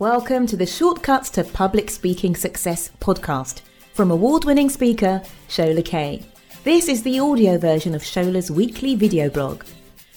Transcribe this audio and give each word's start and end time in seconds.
Welcome 0.00 0.48
to 0.48 0.56
the 0.56 0.66
Shortcuts 0.66 1.30
to 1.30 1.44
Public 1.44 1.88
Speaking 1.88 2.34
Success 2.34 2.90
podcast 2.98 3.60
from 3.92 4.10
award 4.10 4.44
winning 4.44 4.68
speaker 4.68 5.22
Shola 5.48 5.84
Kaye. 5.84 6.20
This 6.64 6.88
is 6.88 7.04
the 7.04 7.20
audio 7.20 7.58
version 7.58 7.94
of 7.94 8.02
Shola's 8.02 8.50
weekly 8.50 8.96
video 8.96 9.30
blog. 9.30 9.62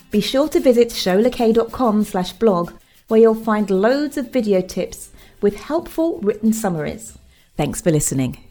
Be 0.10 0.20
sure 0.20 0.50
to 0.50 0.60
visit 0.60 0.88
sholakaye.com 0.88 2.06
slash 2.06 2.34
blog 2.34 2.74
where 3.08 3.20
you'll 3.20 3.36
find 3.36 3.70
loads 3.70 4.18
of 4.18 4.32
video 4.32 4.62
tips 4.62 5.12
with 5.42 5.58
helpful 5.58 6.18
written 6.22 6.54
summaries. 6.54 7.16
Thanks 7.56 7.80
for 7.80 7.92
listening. 7.92 8.44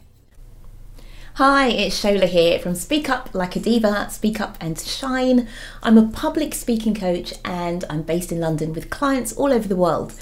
Hi, 1.33 1.67
it's 1.67 2.03
Shola 2.03 2.25
here 2.27 2.57
from 2.57 2.73
Speak 2.73 3.09
Up 3.09 3.29
Like 3.35 3.55
a 3.55 3.59
Diva, 3.59 4.09
Speak 4.09 4.41
Up 4.41 4.57
and 4.59 4.79
Shine. 4.79 5.47
I'm 5.83 5.95
a 5.95 6.07
public 6.07 6.55
speaking 6.55 6.95
coach 6.95 7.31
and 7.45 7.85
I'm 7.91 8.01
based 8.01 8.31
in 8.31 8.39
London 8.39 8.73
with 8.73 8.89
clients 8.89 9.33
all 9.33 9.53
over 9.53 9.67
the 9.67 9.75
world. 9.75 10.15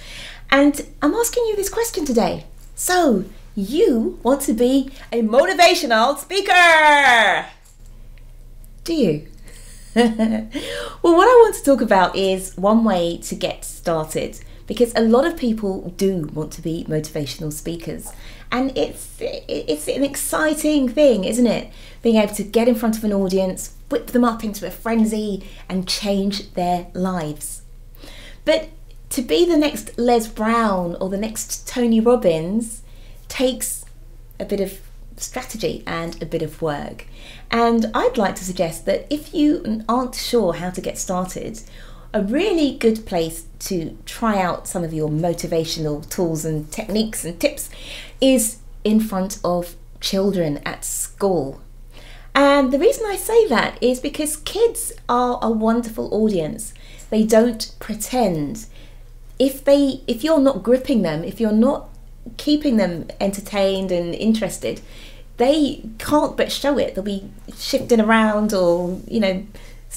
And 0.49 0.85
I'm 1.02 1.13
asking 1.13 1.45
you 1.48 1.55
this 1.55 1.70
question 1.70 2.05
today. 2.05 2.45
So, 2.76 3.26
you 3.55 4.20
want 4.23 4.41
to 4.41 4.53
be 4.53 4.91
a 5.12 5.22
motivational 5.22 6.17
speaker? 6.17 7.45
Do 8.84 8.94
you? 8.94 9.27
well, 9.95 11.16
what 11.16 11.27
I 11.27 11.41
want 11.44 11.55
to 11.55 11.63
talk 11.63 11.81
about 11.81 12.16
is 12.16 12.55
one 12.58 12.84
way 12.84 13.17
to 13.20 13.36
get 13.36 13.63
started 13.63 14.39
because 14.67 14.94
a 14.95 15.02
lot 15.02 15.26
of 15.26 15.38
people 15.38 15.94
do 15.98 16.30
want 16.34 16.52
to 16.53 16.62
be 16.62 16.86
motivational 16.89 17.53
speakers 17.53 18.12
and 18.52 18.75
it's 18.77 19.16
it's 19.20 19.88
an 19.88 20.03
exciting 20.03 20.89
thing 20.89 21.23
isn't 21.23 21.48
it 21.48 21.72
being 22.02 22.16
able 22.16 22.34
to 22.34 22.44
get 22.44 22.67
in 22.67 22.75
front 22.75 22.98
of 22.98 23.03
an 23.03 23.14
audience 23.14 23.73
whip 23.89 24.08
them 24.08 24.23
up 24.23 24.44
into 24.44 24.66
a 24.66 24.72
frenzy 24.72 25.48
and 25.70 25.88
change 25.88 26.52
their 26.53 26.88
lives 26.94 27.62
but 28.44 28.70
to 29.09 29.22
be 29.22 29.45
the 29.45 29.58
next 29.58 29.98
Les 29.98 30.27
Brown 30.27 30.95
or 31.00 31.09
the 31.09 31.18
next 31.18 31.68
Tony 31.68 32.00
Robbins 32.00 32.81
takes 33.28 33.86
a 34.39 34.45
bit 34.45 34.59
of 34.59 34.80
strategy 35.17 35.84
and 35.88 36.22
a 36.22 36.25
bit 36.25 36.42
of 36.42 36.62
work. 36.62 37.08
And 37.50 37.89
I'd 37.94 38.17
like 38.17 38.36
to 38.36 38.44
suggest 38.44 38.86
that 38.86 39.08
if 39.09 39.34
you 39.34 39.84
aren't 39.88 40.16
sure 40.16 40.53
how 40.53 40.70
to 40.72 40.81
get 40.81 40.97
started, 40.97 41.62
a 42.14 42.22
really 42.22 42.78
good 42.78 43.06
place 43.06 43.45
to 43.59 43.97
try 44.06 44.42
out 44.42 44.67
some 44.67 44.84
of 44.84 44.94
your 44.94 45.09
motivational 45.09 46.08
tools 46.09 46.45
and 46.45 46.72
techniques 46.72 47.25
and 47.25 47.40
tips 47.40 47.69
is 48.22 48.59
in 48.84 49.00
front 49.00 49.40
of 49.44 49.75
children 50.00 50.62
at 50.66 50.86
school. 50.86 51.62
And 52.34 52.72
the 52.72 52.80
reason 52.80 53.06
I 53.06 53.16
say 53.16 53.47
that 53.47 53.81
is 53.81 54.00
because 54.00 54.38
kids 54.38 54.92
are 55.08 55.40
a 55.42 55.50
wonderful 55.50 56.14
audience. 56.14 56.73
They 57.09 57.23
don't 57.23 57.73
pretend 57.80 58.66
if 59.39 59.64
they 59.64 60.02
if 60.08 60.23
you're 60.23 60.39
not 60.39 60.64
gripping 60.64 61.02
them, 61.02 61.23
if 61.23 61.39
you're 61.39 61.52
not 61.52 61.89
keeping 62.38 62.78
them 62.78 63.08
entertained 63.19 63.91
and 63.91 64.16
interested, 64.16 64.81
they 65.38 65.83
can't 65.97 66.38
but 66.38 66.52
show 66.52 66.78
it. 66.78 66.95
They'll 66.95 67.03
be 67.03 67.30
shifting 67.58 68.02
around 68.02 68.53
or, 68.53 69.00
you 69.08 69.19
know, 69.19 69.45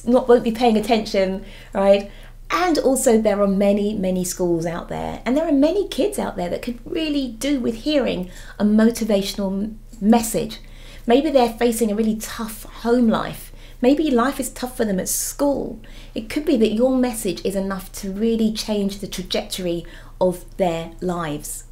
not 0.04 0.28
won't 0.28 0.44
be 0.44 0.52
paying 0.52 0.76
attention, 0.76 1.44
right? 1.72 2.10
And 2.50 2.78
also 2.78 3.20
there 3.20 3.40
are 3.42 3.48
many, 3.48 3.94
many 3.94 4.24
schools 4.24 4.66
out 4.66 4.88
there 4.88 5.22
and 5.24 5.36
there 5.36 5.46
are 5.46 5.52
many 5.52 5.86
kids 5.88 6.18
out 6.18 6.36
there 6.36 6.48
that 6.48 6.62
could 6.62 6.78
really 6.84 7.28
do 7.28 7.60
with 7.60 7.76
hearing 7.76 8.30
a 8.58 8.64
motivational 8.64 9.74
message. 10.00 10.60
Maybe 11.06 11.30
they're 11.30 11.52
facing 11.52 11.90
a 11.90 11.94
really 11.94 12.16
tough 12.16 12.64
home 12.64 13.08
life 13.08 13.47
Maybe 13.80 14.10
life 14.10 14.40
is 14.40 14.50
tough 14.50 14.76
for 14.76 14.84
them 14.84 14.98
at 14.98 15.08
school. 15.08 15.80
It 16.14 16.28
could 16.28 16.44
be 16.44 16.56
that 16.56 16.72
your 16.72 16.96
message 16.96 17.44
is 17.44 17.54
enough 17.54 17.92
to 17.92 18.10
really 18.10 18.52
change 18.52 18.98
the 18.98 19.06
trajectory 19.06 19.86
of 20.20 20.44
their 20.56 20.92
lives. 21.00 21.64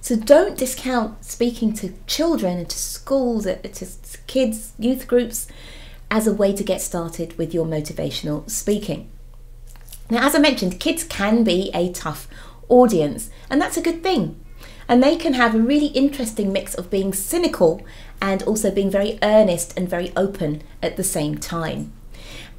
So 0.00 0.16
don't 0.16 0.58
discount 0.58 1.24
speaking 1.24 1.72
to 1.74 1.94
children 2.06 2.58
and 2.58 2.68
to 2.68 2.76
schools, 2.76 3.46
uh, 3.46 3.56
to 3.62 3.86
kids, 4.26 4.72
youth 4.78 5.06
groups, 5.06 5.46
as 6.10 6.26
a 6.26 6.34
way 6.34 6.52
to 6.54 6.64
get 6.64 6.80
started 6.80 7.38
with 7.38 7.54
your 7.54 7.64
motivational 7.64 8.48
speaking. 8.50 9.10
Now, 10.10 10.26
as 10.26 10.34
I 10.34 10.38
mentioned, 10.38 10.80
kids 10.80 11.04
can 11.04 11.44
be 11.44 11.70
a 11.72 11.92
tough 11.92 12.28
audience, 12.68 13.30
and 13.48 13.60
that's 13.60 13.76
a 13.76 13.82
good 13.82 14.02
thing. 14.02 14.43
And 14.88 15.02
they 15.02 15.16
can 15.16 15.34
have 15.34 15.54
a 15.54 15.58
really 15.58 15.86
interesting 15.86 16.52
mix 16.52 16.74
of 16.74 16.90
being 16.90 17.12
cynical 17.12 17.84
and 18.20 18.42
also 18.42 18.70
being 18.70 18.90
very 18.90 19.18
earnest 19.22 19.76
and 19.76 19.88
very 19.88 20.12
open 20.16 20.62
at 20.82 20.96
the 20.96 21.04
same 21.04 21.38
time. 21.38 21.92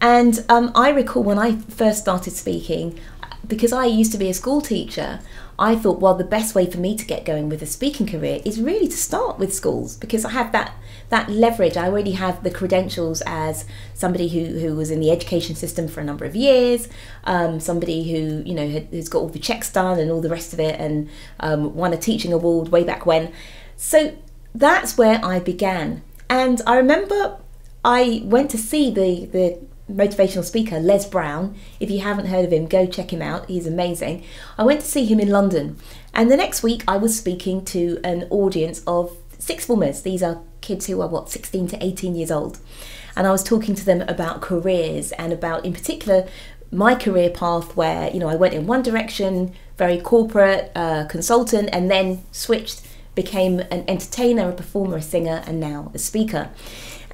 And 0.01 0.43
um, 0.49 0.71
I 0.75 0.89
recall 0.89 1.23
when 1.23 1.39
I 1.39 1.55
first 1.55 1.99
started 1.99 2.33
speaking, 2.33 2.99
because 3.47 3.71
I 3.71 3.85
used 3.85 4.11
to 4.11 4.17
be 4.17 4.29
a 4.29 4.33
school 4.33 4.61
teacher, 4.61 5.19
I 5.57 5.75
thought, 5.75 6.01
well, 6.01 6.15
the 6.15 6.25
best 6.25 6.53
way 6.53 6.69
for 6.69 6.79
me 6.79 6.97
to 6.97 7.05
get 7.05 7.23
going 7.23 7.47
with 7.47 7.61
a 7.61 7.65
speaking 7.65 8.07
career 8.07 8.41
is 8.43 8.59
really 8.59 8.87
to 8.87 8.97
start 8.97 9.39
with 9.39 9.53
schools 9.53 9.95
because 9.95 10.25
I 10.25 10.31
have 10.31 10.51
that 10.51 10.73
that 11.09 11.29
leverage. 11.29 11.77
I 11.77 11.87
already 11.87 12.13
have 12.13 12.43
the 12.43 12.51
credentials 12.51 13.21
as 13.25 13.65
somebody 13.93 14.27
who, 14.27 14.59
who 14.59 14.75
was 14.75 14.91
in 14.91 14.99
the 14.99 15.11
education 15.11 15.55
system 15.55 15.87
for 15.87 16.01
a 16.01 16.03
number 16.03 16.25
of 16.25 16.35
years, 16.35 16.89
um, 17.23 17.59
somebody 17.59 18.11
who 18.11 18.43
you 18.45 18.53
know 18.53 18.69
had, 18.69 18.87
has 18.93 19.07
got 19.07 19.19
all 19.19 19.29
the 19.29 19.39
checks 19.39 19.71
done 19.71 19.99
and 19.99 20.11
all 20.11 20.21
the 20.21 20.29
rest 20.29 20.51
of 20.51 20.59
it, 20.59 20.79
and 20.79 21.09
um, 21.39 21.73
won 21.75 21.93
a 21.93 21.97
teaching 21.97 22.33
award 22.33 22.69
way 22.69 22.83
back 22.83 23.05
when. 23.05 23.31
So 23.77 24.17
that's 24.53 24.97
where 24.97 25.23
I 25.23 25.39
began, 25.39 26.03
and 26.29 26.61
I 26.67 26.75
remember 26.75 27.39
I 27.85 28.21
went 28.25 28.51
to 28.51 28.57
see 28.57 28.91
the 28.91 29.25
the 29.25 29.59
motivational 29.89 30.43
speaker 30.43 30.79
Les 30.79 31.07
Brown. 31.07 31.55
If 31.79 31.91
you 31.91 31.99
haven't 31.99 32.27
heard 32.27 32.45
of 32.45 32.51
him, 32.51 32.67
go 32.67 32.85
check 32.85 33.13
him 33.13 33.21
out. 33.21 33.47
He's 33.47 33.67
amazing. 33.67 34.23
I 34.57 34.63
went 34.63 34.81
to 34.81 34.87
see 34.87 35.05
him 35.05 35.19
in 35.19 35.29
London, 35.29 35.77
and 36.13 36.31
the 36.31 36.37
next 36.37 36.63
week 36.63 36.83
I 36.87 36.97
was 36.97 37.17
speaking 37.17 37.63
to 37.65 37.99
an 38.03 38.27
audience 38.29 38.81
of 38.87 39.15
sixth 39.37 39.67
formers. 39.67 40.01
These 40.01 40.23
are 40.23 40.41
kids 40.61 40.87
who 40.87 41.01
are 41.01 41.07
what 41.07 41.29
16 41.29 41.67
to 41.69 41.83
18 41.83 42.15
years 42.15 42.31
old, 42.31 42.59
and 43.15 43.27
I 43.27 43.31
was 43.31 43.43
talking 43.43 43.75
to 43.75 43.85
them 43.85 44.01
about 44.01 44.41
careers 44.41 45.11
and 45.13 45.31
about, 45.31 45.65
in 45.65 45.73
particular, 45.73 46.27
my 46.71 46.95
career 46.95 47.29
path 47.29 47.75
where 47.75 48.09
you 48.11 48.19
know 48.19 48.27
I 48.27 48.35
went 48.35 48.53
in 48.53 48.67
one 48.67 48.81
direction, 48.81 49.53
very 49.77 49.99
corporate 49.99 50.71
uh, 50.75 51.05
consultant, 51.05 51.69
and 51.71 51.91
then 51.91 52.23
switched, 52.31 52.81
became 53.13 53.59
an 53.71 53.85
entertainer, 53.87 54.49
a 54.49 54.53
performer, 54.53 54.97
a 54.97 55.01
singer, 55.01 55.43
and 55.45 55.59
now 55.59 55.91
a 55.93 55.99
speaker. 55.99 56.49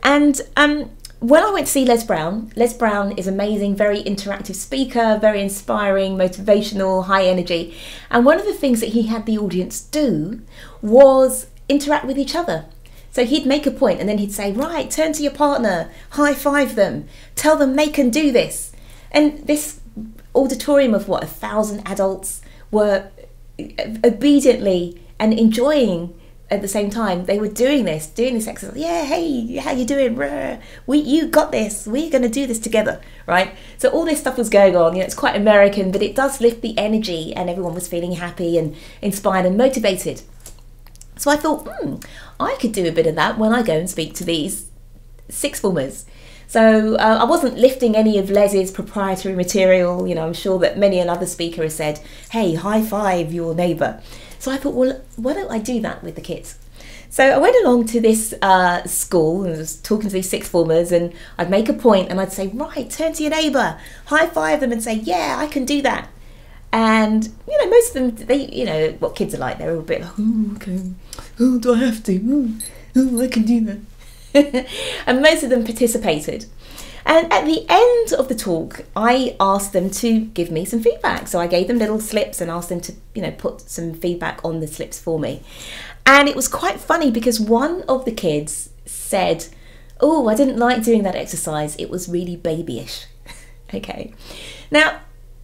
And 0.04 0.42
um, 0.58 0.90
when 1.22 1.44
I 1.44 1.52
went 1.52 1.68
to 1.68 1.72
see 1.72 1.86
Les 1.86 2.04
Brown, 2.04 2.52
Les 2.56 2.74
Brown 2.74 3.12
is 3.12 3.28
amazing, 3.28 3.76
very 3.76 4.02
interactive 4.02 4.56
speaker, 4.56 5.20
very 5.22 5.40
inspiring, 5.40 6.18
motivational, 6.18 7.06
high 7.06 7.26
energy. 7.26 7.78
And 8.10 8.26
one 8.26 8.40
of 8.40 8.46
the 8.46 8.56
things 8.56 8.80
that 8.80 8.90
he 8.90 9.04
had 9.04 9.28
the 9.28 9.38
audience 9.38 9.82
do 9.82 10.42
was 10.82 11.46
interact 11.70 12.06
with 12.06 12.18
each 12.18 12.36
other. 12.36 12.66
So 13.12 13.24
he'd 13.24 13.46
make 13.46 13.68
a 13.68 13.72
point 13.72 14.00
and 14.00 14.10
then 14.10 14.18
he'd 14.18 14.32
say, 14.32 14.52
Right, 14.52 14.90
turn 14.90 15.14
to 15.14 15.22
your 15.22 15.32
partner, 15.32 15.92
high 16.12 16.34
five 16.34 16.74
them, 16.74 17.08
tell 17.36 17.56
them 17.56 17.76
they 17.76 17.90
can 17.90 18.10
do 18.10 18.32
this. 18.32 18.72
And 19.12 19.46
this 19.46 19.80
auditorium 20.34 20.96
of 20.96 21.08
what, 21.08 21.24
a 21.24 21.28
thousand 21.28 21.84
adults 21.86 22.42
were 22.72 23.12
obediently 24.04 25.00
and 25.20 25.34
enjoying 25.34 26.20
at 26.52 26.62
the 26.62 26.68
same 26.68 26.90
time 26.90 27.26
they 27.26 27.40
were 27.40 27.48
doing 27.48 27.86
this 27.86 28.08
doing 28.08 28.36
this 28.36 28.48
exercise. 28.48 28.78
Yeah 28.78 29.04
hey 29.06 29.56
how 29.58 29.72
you 29.72 29.86
doing? 29.86 30.16
We 30.86 31.00
you 31.00 31.28
got 31.28 31.52
this. 31.52 31.88
We're 31.88 32.12
going 32.12 32.24
to 32.24 32.30
do 32.30 32.46
this 32.46 32.60
together 32.60 33.02
right? 33.26 33.56
So 33.78 33.90
all 33.90 34.06
this 34.06 34.20
stuff 34.20 34.38
was 34.38 34.50
going 34.50 34.76
on. 34.76 34.94
You 34.94 35.00
know 35.00 35.06
it's 35.06 35.16
quite 35.16 35.36
american 35.36 35.92
but 35.92 36.02
it 36.04 36.16
does 36.16 36.42
lift 36.42 36.62
the 36.62 36.78
energy 36.78 37.34
and 37.34 37.50
everyone 37.50 37.74
was 37.74 37.88
feeling 37.88 38.14
happy 38.14 38.58
and 38.58 38.76
inspired 39.02 39.46
and 39.46 39.58
motivated. 39.58 40.22
So 41.18 41.32
i 41.32 41.38
thought 41.38 41.68
hmm 41.68 41.96
i 42.40 42.56
could 42.60 42.72
do 42.72 42.88
a 42.88 42.92
bit 42.92 43.06
of 43.08 43.16
that 43.16 43.38
when 43.38 43.54
i 43.54 43.62
go 43.62 43.78
and 43.78 43.90
speak 43.90 44.14
to 44.16 44.24
these 44.24 44.72
sixth 45.30 45.62
formers. 45.62 46.06
So 46.48 46.96
uh, 46.96 47.20
I 47.22 47.24
wasn't 47.24 47.58
lifting 47.58 47.96
any 47.96 48.18
of 48.18 48.30
Les's 48.30 48.72
proprietary 48.72 49.36
material. 49.36 50.06
You 50.06 50.16
know, 50.16 50.26
I'm 50.26 50.34
sure 50.34 50.60
that 50.60 50.78
many 50.78 51.00
another 51.00 51.26
speaker 51.26 51.64
has 51.64 51.76
said, 51.76 52.02
"Hey, 52.32 52.56
high 52.56 52.82
five 52.82 53.32
your 53.32 53.56
neighbour." 53.56 54.02
So 54.42 54.52
I 54.52 54.58
thought, 54.58 54.74
well, 54.74 55.00
why 55.18 55.34
don't 55.34 55.52
I 55.52 55.60
do 55.60 55.80
that 55.82 56.04
with 56.04 56.16
the 56.16 56.22
kids? 56.22 56.58
So 57.12 57.24
I 57.24 57.38
went 57.38 57.56
along 57.64 57.86
to 57.90 58.02
this 58.02 58.34
uh, 58.42 58.84
school 58.86 59.44
and 59.44 59.56
was 59.56 59.80
talking 59.80 60.10
to 60.10 60.14
these 60.14 60.32
sixth 60.32 60.50
formers, 60.50 60.92
and 60.92 61.14
I'd 61.38 61.52
make 61.52 61.70
a 61.70 61.74
point 61.74 62.10
and 62.10 62.20
I'd 62.20 62.32
say, 62.34 62.48
right, 62.48 62.90
turn 62.90 63.14
to 63.14 63.22
your 63.22 63.30
neighbour, 63.30 63.80
high 64.06 64.26
five 64.26 64.60
them, 64.62 64.72
and 64.72 64.82
say, 64.82 64.96
yeah, 64.96 65.36
I 65.38 65.46
can 65.46 65.64
do 65.64 65.84
that. 65.84 66.10
And 66.74 67.26
you 67.48 67.56
know, 67.60 67.70
most 67.70 67.96
of 67.96 68.18
them, 68.18 68.26
they, 68.26 68.48
you 68.48 68.66
know, 68.66 68.94
what 68.94 69.16
kids 69.16 69.36
are 69.36 69.38
like. 69.38 69.60
They're 69.60 69.74
all 69.74 69.82
a 69.82 69.84
bit 69.84 70.02
like, 70.02 70.14
oh, 70.18 70.52
okay, 70.56 70.92
oh, 71.40 71.60
do 71.60 71.76
I 71.76 71.78
have 71.78 72.04
to? 72.06 72.20
Oh, 72.28 72.50
oh 72.96 73.22
I 73.22 73.28
can 73.28 73.44
do 73.44 73.80
that. 74.34 74.68
and 75.06 75.22
most 75.22 75.44
of 75.44 75.52
them 75.52 75.64
participated. 75.66 76.48
And 77.06 77.32
at 77.32 77.46
the 77.46 77.66
end 77.68 78.14
of 78.14 78.28
the 78.28 78.36
talk, 78.36 78.86
I 78.96 79.36
asked 79.40 79.74
them 79.74 79.90
to 79.92 80.22
give 80.22 80.52
me 80.52 80.66
some 80.66 80.82
feedback. 80.82 81.28
So 81.28 81.40
I 81.40 81.48
gave 81.48 81.68
them 81.68 81.80
little 81.80 82.00
slips 82.00 82.42
and 82.42 82.52
asked 82.52 82.70
them 82.70 82.82
to, 82.82 82.94
you 83.16 83.22
know, 83.22 83.32
put 83.32 83.62
some 83.62 83.94
feedback 83.94 84.40
on 84.44 84.60
the 84.60 84.68
slips 84.68 85.00
for 85.00 85.20
me. 85.20 85.42
And 86.06 86.30
it 86.30 86.36
was 86.36 86.48
quite 86.48 86.80
funny 86.80 87.12
because 87.12 87.40
one 87.40 87.84
of 87.84 88.06
the 88.06 88.12
kids 88.12 88.70
said, 88.86 89.48
Oh, 90.00 90.28
I 90.28 90.36
didn't 90.36 90.58
like 90.58 90.84
doing 90.84 91.04
that 91.04 91.16
exercise. 91.16 91.76
It 91.76 91.90
was 91.90 92.10
really 92.10 92.36
babyish. 92.36 93.06
okay. 93.74 94.14
Now, 94.72 95.02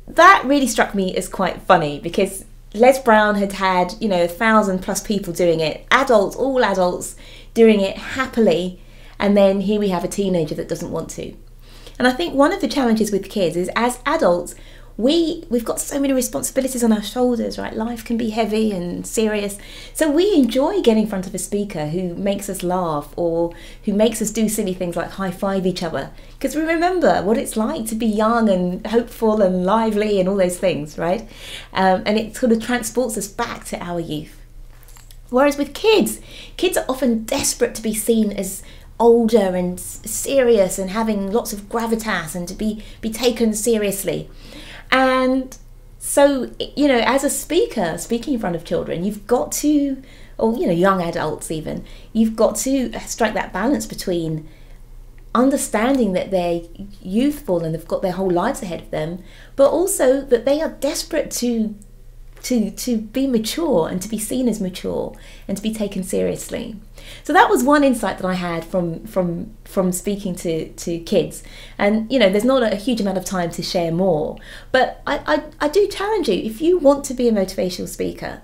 that 0.07 0.43
really 0.45 0.67
struck 0.67 0.95
me 0.95 1.15
as 1.15 1.27
quite 1.27 1.61
funny 1.61 1.99
because 1.99 2.45
Les 2.73 2.99
Brown 3.01 3.35
had 3.35 3.53
had, 3.53 3.95
you 3.99 4.07
know, 4.07 4.23
a 4.23 4.27
thousand 4.27 4.79
plus 4.79 5.01
people 5.01 5.33
doing 5.33 5.59
it, 5.59 5.85
adults, 5.91 6.35
all 6.35 6.63
adults 6.63 7.15
doing 7.53 7.81
it 7.81 7.97
happily, 7.97 8.81
and 9.19 9.35
then 9.35 9.61
here 9.61 9.79
we 9.79 9.89
have 9.89 10.03
a 10.03 10.07
teenager 10.07 10.55
that 10.55 10.67
doesn't 10.67 10.91
want 10.91 11.09
to. 11.11 11.35
And 11.97 12.07
I 12.07 12.11
think 12.11 12.33
one 12.33 12.53
of 12.53 12.61
the 12.61 12.67
challenges 12.67 13.11
with 13.11 13.29
kids 13.29 13.55
is 13.55 13.69
as 13.75 13.99
adults, 14.05 14.55
we 14.97 15.43
we've 15.49 15.63
got 15.63 15.79
so 15.79 15.99
many 15.99 16.11
responsibilities 16.11 16.83
on 16.83 16.91
our 16.91 17.03
shoulders 17.03 17.59
right? 17.59 17.75
Life 17.75 18.03
can 18.03 18.17
be 18.17 18.31
heavy 18.31 18.71
and 18.71 19.05
serious. 19.05 19.57
So 19.93 20.09
we 20.09 20.33
enjoy 20.33 20.81
getting 20.81 21.03
in 21.03 21.09
front 21.09 21.27
of 21.27 21.35
a 21.35 21.39
speaker 21.39 21.87
who 21.87 22.15
makes 22.15 22.49
us 22.49 22.63
laugh 22.63 23.13
or 23.15 23.53
who 23.85 23.93
makes 23.93 24.21
us 24.21 24.31
do 24.31 24.49
silly 24.49 24.73
things 24.73 24.95
like 24.95 25.11
high 25.11 25.31
five 25.31 25.67
each 25.67 25.83
other. 25.83 26.11
Because 26.33 26.55
we 26.55 26.63
remember 26.63 27.21
what 27.21 27.37
it's 27.37 27.55
like 27.55 27.85
to 27.87 27.95
be 27.95 28.07
young 28.07 28.49
and 28.49 28.85
hopeful 28.87 29.41
and 29.41 29.65
lively 29.65 30.19
and 30.19 30.27
all 30.27 30.37
those 30.37 30.57
things 30.57 30.97
right? 30.97 31.29
Um, 31.73 32.01
and 32.05 32.17
it 32.17 32.35
sort 32.35 32.51
of 32.51 32.63
transports 32.63 33.17
us 33.17 33.27
back 33.27 33.65
to 33.65 33.83
our 33.83 33.99
youth. 33.99 34.41
Whereas 35.29 35.57
with 35.57 35.75
kids 35.75 36.21
kids 36.57 36.75
are 36.75 36.85
often 36.89 37.23
desperate 37.23 37.75
to 37.75 37.83
be 37.83 37.93
seen 37.93 38.31
as 38.31 38.63
older 38.99 39.55
and 39.55 39.79
serious 39.79 40.79
and 40.79 40.89
having 40.89 41.31
lots 41.31 41.53
of 41.53 41.69
gravitas 41.69 42.35
and 42.35 42.47
to 42.47 42.53
be 42.53 42.83
be 43.01 43.11
taken 43.11 43.53
seriously. 43.53 44.29
And 44.91 45.57
so, 45.99 46.51
you 46.75 46.87
know, 46.87 46.99
as 46.99 47.23
a 47.23 47.29
speaker, 47.29 47.97
speaking 47.97 48.33
in 48.35 48.39
front 48.39 48.55
of 48.55 48.63
children, 48.63 49.03
you've 49.03 49.27
got 49.27 49.51
to, 49.53 50.01
or, 50.37 50.55
you 50.55 50.65
know, 50.65 50.73
young 50.73 51.01
adults 51.01 51.51
even, 51.51 51.83
you've 52.13 52.35
got 52.35 52.55
to 52.57 52.93
uh, 52.93 52.99
strike 52.99 53.33
that 53.33 53.51
balance 53.51 53.85
between 53.85 54.47
understanding 55.35 56.13
that 56.13 56.31
they're 56.31 56.61
youthful 57.01 57.63
and 57.63 57.73
they've 57.75 57.87
got 57.87 58.01
their 58.01 58.13
whole 58.13 58.31
lives 58.31 58.63
ahead 58.63 58.81
of 58.81 58.91
them, 58.91 59.21
but 59.55 59.69
also 59.69 60.21
that 60.21 60.45
they 60.45 60.61
are 60.61 60.69
desperate 60.69 61.29
to 61.29 61.75
to 62.47 62.71
to 62.71 62.97
be 62.97 63.27
mature 63.27 63.89
and 63.89 64.01
to 64.01 64.07
be 64.07 64.17
seen 64.17 64.47
as 64.47 64.61
mature 64.61 65.13
and 65.47 65.57
to 65.57 65.63
be 65.63 65.73
taken 65.73 66.01
seriously. 66.01 66.77
So 67.23 67.33
that 67.33 67.49
was 67.49 67.61
one 67.63 67.83
insight 67.83 68.17
that 68.19 68.25
I 68.25 68.35
had 68.35 68.63
from 68.63 69.05
from 69.05 69.51
from 69.65 69.91
speaking 69.91 70.33
to 70.35 70.69
to 70.69 70.99
kids. 70.99 71.43
And 71.77 72.09
you 72.11 72.17
know, 72.17 72.29
there's 72.29 72.45
not 72.45 72.63
a 72.63 72.77
huge 72.77 73.01
amount 73.01 73.17
of 73.17 73.25
time 73.25 73.51
to 73.51 73.61
share 73.61 73.91
more, 73.91 74.37
but 74.71 75.01
I 75.05 75.19
I, 75.27 75.65
I 75.65 75.67
do 75.67 75.87
challenge 75.87 76.29
you 76.29 76.35
if 76.35 76.61
you 76.61 76.77
want 76.77 77.03
to 77.05 77.13
be 77.13 77.27
a 77.27 77.33
motivational 77.33 77.89
speaker. 77.89 78.41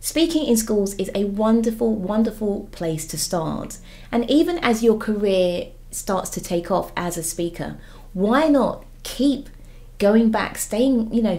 Speaking 0.00 0.46
in 0.46 0.56
schools 0.56 0.94
is 0.94 1.10
a 1.14 1.24
wonderful, 1.24 1.94
wonderful 1.94 2.68
place 2.72 3.06
to 3.06 3.18
start. 3.18 3.78
And 4.10 4.28
even 4.28 4.58
as 4.58 4.82
your 4.82 4.98
career 4.98 5.68
starts 5.92 6.28
to 6.30 6.40
take 6.40 6.70
off 6.72 6.90
as 6.96 7.16
a 7.16 7.22
speaker, 7.22 7.76
why 8.12 8.48
not 8.48 8.84
keep 9.04 9.48
going 9.98 10.30
back, 10.30 10.58
staying, 10.58 11.12
you 11.12 11.22
know, 11.22 11.38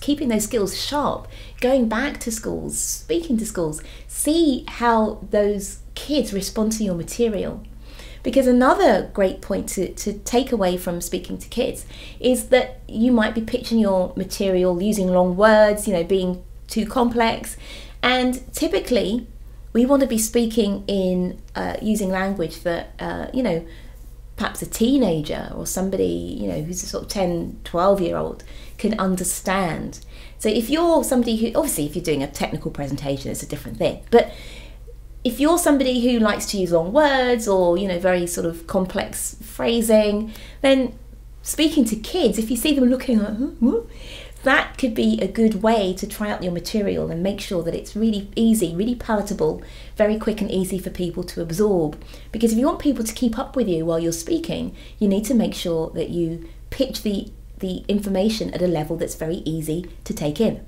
keeping 0.00 0.28
those 0.28 0.44
skills 0.44 0.80
sharp, 0.80 1.28
going 1.60 1.88
back 1.88 2.18
to 2.20 2.32
schools, 2.32 2.78
speaking 2.78 3.36
to 3.38 3.46
schools, 3.46 3.82
see 4.06 4.64
how 4.68 5.24
those 5.30 5.80
kids 5.94 6.32
respond 6.32 6.72
to 6.72 6.84
your 6.84 6.94
material. 6.94 7.62
Because 8.22 8.46
another 8.46 9.10
great 9.14 9.40
point 9.40 9.68
to, 9.70 9.92
to 9.94 10.12
take 10.12 10.52
away 10.52 10.76
from 10.76 11.00
speaking 11.00 11.38
to 11.38 11.48
kids 11.48 11.86
is 12.18 12.48
that 12.48 12.80
you 12.86 13.12
might 13.12 13.34
be 13.34 13.40
pitching 13.40 13.78
your 13.78 14.12
material 14.16 14.80
using 14.82 15.08
long 15.08 15.36
words, 15.36 15.86
you 15.86 15.94
know, 15.94 16.04
being 16.04 16.42
too 16.68 16.86
complex. 16.86 17.56
And 18.02 18.42
typically, 18.54 19.26
we 19.72 19.86
want 19.86 20.02
to 20.02 20.08
be 20.08 20.18
speaking 20.18 20.84
in 20.86 21.40
uh, 21.54 21.76
using 21.80 22.10
language 22.10 22.62
that, 22.62 22.94
uh, 22.98 23.28
you 23.32 23.42
know, 23.42 23.66
perhaps 24.40 24.62
a 24.62 24.66
teenager 24.66 25.52
or 25.54 25.66
somebody, 25.66 26.38
you 26.40 26.48
know, 26.48 26.62
who's 26.62 26.82
a 26.82 26.86
sort 26.86 27.04
of 27.04 27.10
10, 27.10 27.60
12 27.64 28.00
year 28.00 28.16
old 28.16 28.42
can 28.78 28.98
understand. 28.98 30.00
So 30.38 30.48
if 30.48 30.70
you're 30.70 31.04
somebody 31.04 31.36
who, 31.36 31.48
obviously, 31.48 31.84
if 31.84 31.94
you're 31.94 32.02
doing 32.02 32.22
a 32.22 32.26
technical 32.26 32.70
presentation, 32.70 33.30
it's 33.30 33.42
a 33.42 33.46
different 33.46 33.76
thing. 33.76 34.00
But 34.10 34.32
if 35.24 35.40
you're 35.40 35.58
somebody 35.58 36.00
who 36.00 36.18
likes 36.18 36.46
to 36.46 36.56
use 36.56 36.72
long 36.72 36.90
words 36.90 37.46
or, 37.46 37.76
you 37.76 37.86
know, 37.86 37.98
very 37.98 38.26
sort 38.26 38.46
of 38.46 38.66
complex 38.66 39.36
phrasing, 39.42 40.32
then 40.62 40.98
speaking 41.42 41.84
to 41.84 41.96
kids, 41.96 42.38
if 42.38 42.50
you 42.50 42.56
see 42.56 42.74
them 42.74 42.88
looking 42.88 43.18
like, 43.18 43.34
hmm, 43.34 43.80
that 44.42 44.78
could 44.78 44.94
be 44.94 45.20
a 45.20 45.28
good 45.28 45.62
way 45.62 45.92
to 45.94 46.06
try 46.06 46.30
out 46.30 46.42
your 46.42 46.52
material 46.52 47.10
and 47.10 47.22
make 47.22 47.40
sure 47.40 47.62
that 47.62 47.74
it's 47.74 47.94
really 47.94 48.30
easy, 48.34 48.74
really 48.74 48.94
palatable, 48.94 49.62
very 49.96 50.18
quick 50.18 50.40
and 50.40 50.50
easy 50.50 50.78
for 50.78 50.88
people 50.88 51.22
to 51.24 51.42
absorb. 51.42 52.02
Because 52.32 52.52
if 52.52 52.58
you 52.58 52.66
want 52.66 52.78
people 52.78 53.04
to 53.04 53.12
keep 53.14 53.38
up 53.38 53.54
with 53.54 53.68
you 53.68 53.84
while 53.84 53.98
you're 53.98 54.12
speaking, 54.12 54.74
you 54.98 55.08
need 55.08 55.26
to 55.26 55.34
make 55.34 55.54
sure 55.54 55.90
that 55.90 56.08
you 56.08 56.48
pitch 56.70 57.02
the, 57.02 57.30
the 57.58 57.84
information 57.86 58.52
at 58.54 58.62
a 58.62 58.66
level 58.66 58.96
that's 58.96 59.14
very 59.14 59.42
easy 59.44 59.86
to 60.04 60.14
take 60.14 60.40
in. 60.40 60.64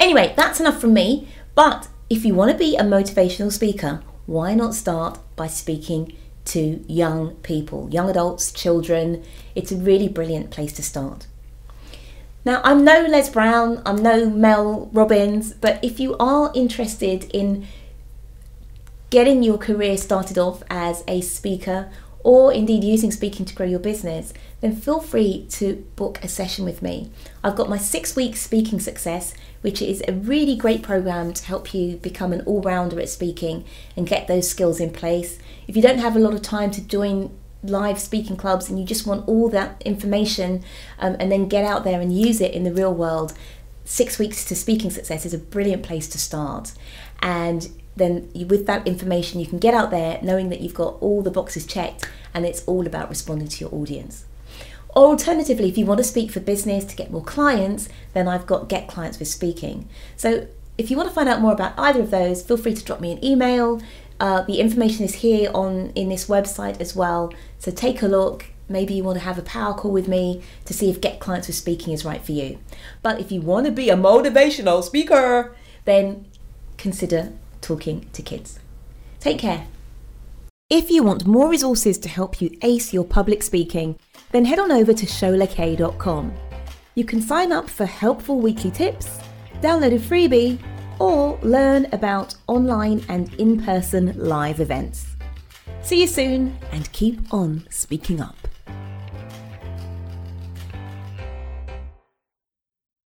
Anyway, 0.00 0.32
that's 0.36 0.60
enough 0.60 0.80
from 0.80 0.94
me. 0.94 1.28
But 1.54 1.88
if 2.08 2.24
you 2.24 2.34
want 2.34 2.52
to 2.52 2.56
be 2.56 2.76
a 2.76 2.82
motivational 2.82 3.52
speaker, 3.52 4.02
why 4.24 4.54
not 4.54 4.74
start 4.74 5.18
by 5.36 5.46
speaking 5.46 6.16
to 6.46 6.84
young 6.88 7.34
people, 7.36 7.88
young 7.90 8.08
adults, 8.08 8.50
children? 8.50 9.22
It's 9.54 9.72
a 9.72 9.76
really 9.76 10.08
brilliant 10.08 10.50
place 10.50 10.72
to 10.74 10.82
start. 10.82 11.26
Now, 12.46 12.60
I'm 12.62 12.84
no 12.84 13.00
Les 13.00 13.28
Brown, 13.28 13.82
I'm 13.84 13.96
no 13.96 14.30
Mel 14.30 14.88
Robbins, 14.92 15.52
but 15.52 15.80
if 15.82 15.98
you 15.98 16.16
are 16.18 16.52
interested 16.54 17.24
in 17.34 17.66
getting 19.10 19.42
your 19.42 19.58
career 19.58 19.96
started 19.96 20.38
off 20.38 20.62
as 20.70 21.02
a 21.08 21.22
speaker 21.22 21.90
or 22.20 22.52
indeed 22.52 22.84
using 22.84 23.10
speaking 23.10 23.46
to 23.46 23.54
grow 23.56 23.66
your 23.66 23.80
business, 23.80 24.32
then 24.60 24.76
feel 24.76 25.00
free 25.00 25.44
to 25.50 25.84
book 25.96 26.22
a 26.22 26.28
session 26.28 26.64
with 26.64 26.82
me. 26.82 27.10
I've 27.42 27.56
got 27.56 27.68
my 27.68 27.78
six 27.78 28.14
week 28.14 28.36
speaking 28.36 28.78
success, 28.78 29.34
which 29.62 29.82
is 29.82 30.04
a 30.06 30.12
really 30.12 30.54
great 30.54 30.84
program 30.84 31.32
to 31.32 31.44
help 31.46 31.74
you 31.74 31.96
become 31.96 32.32
an 32.32 32.42
all 32.42 32.62
rounder 32.62 33.00
at 33.00 33.08
speaking 33.08 33.64
and 33.96 34.06
get 34.06 34.28
those 34.28 34.48
skills 34.48 34.78
in 34.78 34.90
place. 34.90 35.40
If 35.66 35.74
you 35.74 35.82
don't 35.82 35.98
have 35.98 36.14
a 36.14 36.20
lot 36.20 36.34
of 36.34 36.42
time 36.42 36.70
to 36.70 36.80
join 36.80 37.36
live 37.70 37.98
speaking 37.98 38.36
clubs 38.36 38.68
and 38.68 38.78
you 38.78 38.84
just 38.84 39.06
want 39.06 39.26
all 39.28 39.48
that 39.50 39.80
information 39.84 40.64
um, 40.98 41.16
and 41.18 41.30
then 41.30 41.48
get 41.48 41.64
out 41.64 41.84
there 41.84 42.00
and 42.00 42.16
use 42.16 42.40
it 42.40 42.52
in 42.52 42.64
the 42.64 42.72
real 42.72 42.94
world, 42.94 43.32
six 43.84 44.18
weeks 44.18 44.44
to 44.46 44.56
speaking 44.56 44.90
success 44.90 45.24
is 45.24 45.34
a 45.34 45.38
brilliant 45.38 45.82
place 45.82 46.08
to 46.08 46.18
start. 46.18 46.72
And 47.20 47.68
then 47.96 48.30
you, 48.34 48.46
with 48.46 48.66
that 48.66 48.86
information, 48.86 49.40
you 49.40 49.46
can 49.46 49.58
get 49.58 49.74
out 49.74 49.90
there 49.90 50.18
knowing 50.22 50.48
that 50.50 50.60
you've 50.60 50.74
got 50.74 50.96
all 51.00 51.22
the 51.22 51.30
boxes 51.30 51.66
checked 51.66 52.08
and 52.34 52.44
it's 52.44 52.62
all 52.64 52.86
about 52.86 53.08
responding 53.08 53.48
to 53.48 53.64
your 53.64 53.74
audience. 53.74 54.26
Alternatively, 54.94 55.68
if 55.68 55.76
you 55.76 55.84
want 55.84 55.98
to 55.98 56.04
speak 56.04 56.30
for 56.30 56.40
business 56.40 56.84
to 56.84 56.96
get 56.96 57.10
more 57.10 57.22
clients, 57.22 57.88
then 58.14 58.26
I've 58.26 58.46
got 58.46 58.68
Get 58.68 58.88
Clients 58.88 59.18
with 59.18 59.28
Speaking. 59.28 59.88
So 60.16 60.46
if 60.78 60.90
you 60.90 60.96
want 60.96 61.08
to 61.08 61.14
find 61.14 61.28
out 61.28 61.40
more 61.40 61.52
about 61.52 61.74
either 61.78 62.00
of 62.00 62.10
those, 62.10 62.42
feel 62.42 62.56
free 62.56 62.74
to 62.74 62.84
drop 62.84 63.00
me 63.00 63.12
an 63.12 63.22
email. 63.24 63.80
Uh, 64.18 64.42
the 64.42 64.60
information 64.60 65.04
is 65.04 65.16
here 65.16 65.50
on 65.54 65.90
in 65.94 66.08
this 66.08 66.26
website 66.26 66.80
as 66.80 66.96
well. 66.96 67.32
So 67.58 67.70
take 67.70 68.02
a 68.02 68.08
look. 68.08 68.46
Maybe 68.68 68.94
you 68.94 69.04
want 69.04 69.18
to 69.18 69.24
have 69.24 69.38
a 69.38 69.42
power 69.42 69.74
call 69.74 69.92
with 69.92 70.08
me 70.08 70.42
to 70.64 70.74
see 70.74 70.90
if 70.90 71.00
Get 71.00 71.20
Clients 71.20 71.46
with 71.46 71.56
Speaking 71.56 71.92
is 71.92 72.04
right 72.04 72.24
for 72.24 72.32
you. 72.32 72.58
But 73.02 73.20
if 73.20 73.30
you 73.30 73.40
want 73.40 73.66
to 73.66 73.72
be 73.72 73.90
a 73.90 73.96
motivational 73.96 74.82
speaker, 74.82 75.54
then 75.84 76.26
consider 76.76 77.32
talking 77.60 78.06
to 78.12 78.22
kids. 78.22 78.58
Take 79.20 79.38
care. 79.38 79.66
If 80.68 80.90
you 80.90 81.04
want 81.04 81.26
more 81.26 81.48
resources 81.48 81.96
to 81.98 82.08
help 82.08 82.40
you 82.40 82.50
ace 82.62 82.92
your 82.92 83.04
public 83.04 83.44
speaking, 83.44 83.98
then 84.32 84.44
head 84.44 84.58
on 84.58 84.72
over 84.72 84.92
to 84.92 85.06
sholakaye.com. 85.06 86.34
You 86.96 87.04
can 87.04 87.20
sign 87.20 87.52
up 87.52 87.70
for 87.70 87.86
helpful 87.86 88.40
weekly 88.40 88.72
tips, 88.72 89.20
download 89.60 89.94
a 89.94 89.98
freebie, 89.98 90.58
or 90.98 91.38
learn 91.42 91.86
about 91.92 92.34
online 92.46 93.04
and 93.08 93.32
in 93.34 93.62
person 93.62 94.14
live 94.16 94.60
events. 94.60 95.06
See 95.82 96.00
you 96.00 96.06
soon 96.06 96.58
and 96.72 96.90
keep 96.92 97.32
on 97.32 97.66
speaking 97.70 98.20
up. 98.20 98.45